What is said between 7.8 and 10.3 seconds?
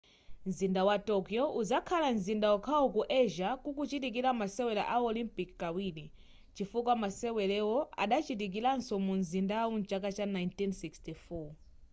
adachitikiraso mu mzindawu mchaka cha